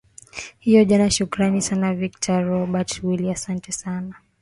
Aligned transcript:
hiyo 0.59 0.83
jana 0.83 1.09
shukrani 1.11 1.61
sana 1.61 1.93
victor 1.93 2.43
robert 2.43 3.01
willi 3.03 3.31
asante 3.31 3.71
sana 3.71 4.15